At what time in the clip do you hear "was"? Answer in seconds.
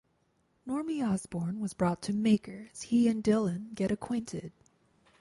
1.59-1.75